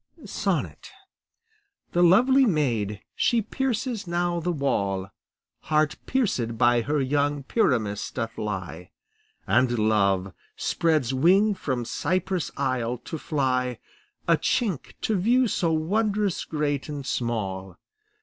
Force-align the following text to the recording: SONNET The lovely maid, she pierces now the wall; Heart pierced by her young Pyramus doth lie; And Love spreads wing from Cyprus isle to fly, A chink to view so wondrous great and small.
SONNET 0.25 0.89
The 1.91 2.01
lovely 2.01 2.47
maid, 2.47 3.03
she 3.15 3.39
pierces 3.39 4.07
now 4.07 4.39
the 4.39 4.51
wall; 4.51 5.11
Heart 5.65 5.95
pierced 6.07 6.57
by 6.57 6.81
her 6.81 6.99
young 6.99 7.43
Pyramus 7.43 8.09
doth 8.09 8.35
lie; 8.35 8.89
And 9.45 9.77
Love 9.77 10.33
spreads 10.55 11.13
wing 11.13 11.53
from 11.53 11.85
Cyprus 11.85 12.49
isle 12.57 12.97
to 12.97 13.19
fly, 13.19 13.77
A 14.27 14.37
chink 14.37 14.95
to 15.01 15.15
view 15.19 15.47
so 15.47 15.71
wondrous 15.71 16.45
great 16.45 16.89
and 16.89 17.05
small. 17.05 17.77